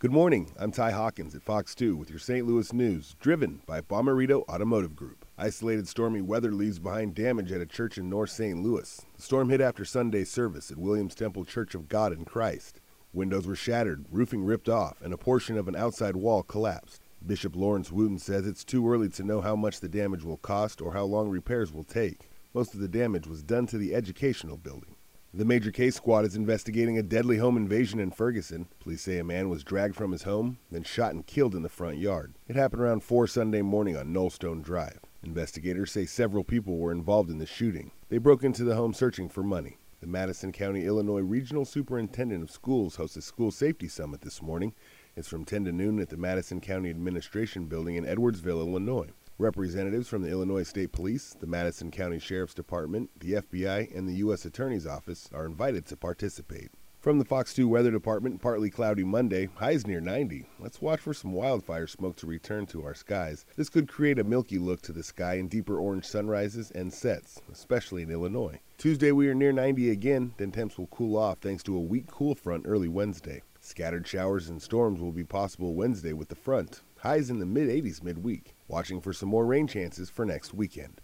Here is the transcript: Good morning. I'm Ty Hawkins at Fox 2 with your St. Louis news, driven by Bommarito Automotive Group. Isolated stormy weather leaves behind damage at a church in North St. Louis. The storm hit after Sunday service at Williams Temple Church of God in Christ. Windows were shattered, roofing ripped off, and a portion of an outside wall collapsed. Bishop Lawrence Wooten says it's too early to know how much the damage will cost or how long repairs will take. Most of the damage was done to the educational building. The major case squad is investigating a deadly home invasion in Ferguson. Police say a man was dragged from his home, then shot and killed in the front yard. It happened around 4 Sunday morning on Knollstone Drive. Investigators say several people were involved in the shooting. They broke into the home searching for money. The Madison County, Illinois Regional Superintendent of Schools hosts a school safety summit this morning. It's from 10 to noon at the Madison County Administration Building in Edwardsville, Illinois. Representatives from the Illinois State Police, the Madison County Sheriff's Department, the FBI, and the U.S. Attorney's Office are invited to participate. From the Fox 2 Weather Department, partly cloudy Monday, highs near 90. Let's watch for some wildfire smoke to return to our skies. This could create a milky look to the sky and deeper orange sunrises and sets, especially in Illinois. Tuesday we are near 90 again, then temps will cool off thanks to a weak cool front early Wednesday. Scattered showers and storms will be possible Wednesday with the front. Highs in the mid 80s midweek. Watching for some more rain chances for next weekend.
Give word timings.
Good 0.00 0.12
morning. 0.12 0.52
I'm 0.56 0.70
Ty 0.70 0.92
Hawkins 0.92 1.34
at 1.34 1.42
Fox 1.42 1.74
2 1.74 1.96
with 1.96 2.08
your 2.08 2.20
St. 2.20 2.46
Louis 2.46 2.72
news, 2.72 3.16
driven 3.18 3.62
by 3.66 3.80
Bommarito 3.80 4.44
Automotive 4.48 4.94
Group. 4.94 5.26
Isolated 5.36 5.88
stormy 5.88 6.20
weather 6.20 6.52
leaves 6.52 6.78
behind 6.78 7.16
damage 7.16 7.50
at 7.50 7.60
a 7.60 7.66
church 7.66 7.98
in 7.98 8.08
North 8.08 8.30
St. 8.30 8.62
Louis. 8.62 9.04
The 9.16 9.22
storm 9.22 9.48
hit 9.48 9.60
after 9.60 9.84
Sunday 9.84 10.22
service 10.22 10.70
at 10.70 10.78
Williams 10.78 11.16
Temple 11.16 11.44
Church 11.44 11.74
of 11.74 11.88
God 11.88 12.12
in 12.12 12.24
Christ. 12.24 12.80
Windows 13.12 13.44
were 13.44 13.56
shattered, 13.56 14.04
roofing 14.08 14.44
ripped 14.44 14.68
off, 14.68 15.02
and 15.02 15.12
a 15.12 15.18
portion 15.18 15.58
of 15.58 15.66
an 15.66 15.74
outside 15.74 16.14
wall 16.14 16.44
collapsed. 16.44 17.02
Bishop 17.26 17.56
Lawrence 17.56 17.90
Wooten 17.90 18.20
says 18.20 18.46
it's 18.46 18.62
too 18.62 18.88
early 18.88 19.08
to 19.08 19.24
know 19.24 19.40
how 19.40 19.56
much 19.56 19.80
the 19.80 19.88
damage 19.88 20.22
will 20.22 20.36
cost 20.36 20.80
or 20.80 20.92
how 20.92 21.06
long 21.06 21.28
repairs 21.28 21.72
will 21.72 21.82
take. 21.82 22.30
Most 22.54 22.72
of 22.72 22.78
the 22.78 22.86
damage 22.86 23.26
was 23.26 23.42
done 23.42 23.66
to 23.66 23.76
the 23.76 23.96
educational 23.96 24.58
building. 24.58 24.94
The 25.34 25.44
major 25.44 25.70
case 25.70 25.94
squad 25.94 26.24
is 26.24 26.36
investigating 26.36 26.96
a 26.96 27.02
deadly 27.02 27.36
home 27.36 27.58
invasion 27.58 28.00
in 28.00 28.10
Ferguson. 28.10 28.66
Police 28.80 29.02
say 29.02 29.18
a 29.18 29.24
man 29.24 29.50
was 29.50 29.62
dragged 29.62 29.94
from 29.94 30.12
his 30.12 30.22
home, 30.22 30.56
then 30.70 30.82
shot 30.82 31.12
and 31.12 31.26
killed 31.26 31.54
in 31.54 31.62
the 31.62 31.68
front 31.68 31.98
yard. 31.98 32.34
It 32.48 32.56
happened 32.56 32.80
around 32.80 33.02
4 33.02 33.26
Sunday 33.26 33.60
morning 33.60 33.94
on 33.94 34.06
Knollstone 34.06 34.62
Drive. 34.62 35.00
Investigators 35.22 35.92
say 35.92 36.06
several 36.06 36.44
people 36.44 36.78
were 36.78 36.92
involved 36.92 37.28
in 37.28 37.36
the 37.36 37.44
shooting. 37.44 37.90
They 38.08 38.16
broke 38.16 38.42
into 38.42 38.64
the 38.64 38.76
home 38.76 38.94
searching 38.94 39.28
for 39.28 39.42
money. 39.42 39.76
The 40.00 40.06
Madison 40.06 40.50
County, 40.50 40.86
Illinois 40.86 41.20
Regional 41.20 41.66
Superintendent 41.66 42.42
of 42.42 42.50
Schools 42.50 42.96
hosts 42.96 43.18
a 43.18 43.22
school 43.22 43.50
safety 43.50 43.86
summit 43.86 44.22
this 44.22 44.40
morning. 44.40 44.72
It's 45.14 45.28
from 45.28 45.44
10 45.44 45.66
to 45.66 45.72
noon 45.72 46.00
at 46.00 46.08
the 46.08 46.16
Madison 46.16 46.62
County 46.62 46.88
Administration 46.88 47.66
Building 47.66 47.96
in 47.96 48.06
Edwardsville, 48.06 48.66
Illinois. 48.66 49.10
Representatives 49.40 50.08
from 50.08 50.22
the 50.22 50.30
Illinois 50.30 50.64
State 50.64 50.90
Police, 50.90 51.36
the 51.38 51.46
Madison 51.46 51.92
County 51.92 52.18
Sheriff's 52.18 52.54
Department, 52.54 53.08
the 53.20 53.34
FBI, 53.34 53.96
and 53.96 54.08
the 54.08 54.14
U.S. 54.14 54.44
Attorney's 54.44 54.84
Office 54.84 55.30
are 55.32 55.46
invited 55.46 55.86
to 55.86 55.96
participate. 55.96 56.72
From 56.98 57.20
the 57.20 57.24
Fox 57.24 57.54
2 57.54 57.68
Weather 57.68 57.92
Department, 57.92 58.42
partly 58.42 58.68
cloudy 58.68 59.04
Monday, 59.04 59.48
highs 59.54 59.86
near 59.86 60.00
90. 60.00 60.44
Let's 60.58 60.82
watch 60.82 60.98
for 60.98 61.14
some 61.14 61.32
wildfire 61.32 61.86
smoke 61.86 62.16
to 62.16 62.26
return 62.26 62.66
to 62.66 62.82
our 62.84 62.94
skies. 62.94 63.46
This 63.54 63.68
could 63.68 63.86
create 63.86 64.18
a 64.18 64.24
milky 64.24 64.58
look 64.58 64.82
to 64.82 64.92
the 64.92 65.04
sky 65.04 65.34
and 65.34 65.48
deeper 65.48 65.78
orange 65.78 66.06
sunrises 66.06 66.72
and 66.72 66.92
sets, 66.92 67.40
especially 67.52 68.02
in 68.02 68.10
Illinois. 68.10 68.58
Tuesday 68.76 69.12
we 69.12 69.28
are 69.28 69.34
near 69.34 69.52
90 69.52 69.90
again, 69.90 70.34
then 70.38 70.50
temps 70.50 70.76
will 70.76 70.88
cool 70.88 71.16
off 71.16 71.38
thanks 71.38 71.62
to 71.62 71.76
a 71.76 71.80
weak 71.80 72.08
cool 72.08 72.34
front 72.34 72.64
early 72.66 72.88
Wednesday. 72.88 73.42
Scattered 73.60 74.08
showers 74.08 74.48
and 74.48 74.60
storms 74.60 75.00
will 75.00 75.12
be 75.12 75.22
possible 75.22 75.74
Wednesday 75.74 76.12
with 76.12 76.28
the 76.28 76.34
front. 76.34 76.82
Highs 77.02 77.30
in 77.30 77.38
the 77.38 77.46
mid 77.46 77.68
80s 77.68 78.02
midweek. 78.02 78.56
Watching 78.66 79.00
for 79.00 79.12
some 79.12 79.28
more 79.28 79.46
rain 79.46 79.68
chances 79.68 80.10
for 80.10 80.26
next 80.26 80.52
weekend. 80.52 81.00